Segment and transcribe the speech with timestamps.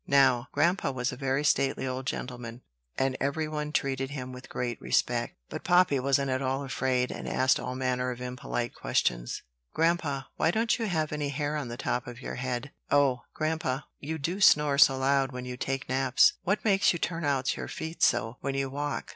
[0.07, 2.63] Now, grandpa was a very stately old gentleman,
[2.97, 7.27] and every one treated him with great respect; but Poppy wasn't at all afraid, and
[7.29, 9.43] asked all manner of impolite questions.
[9.75, 13.81] "Grandpa, why don't you have any hair on the top of your head?" "O grandpa!
[13.99, 17.67] you do snore so loud when you take naps!" "What makes you turn out your
[17.67, 19.07] feet so, when you walk?"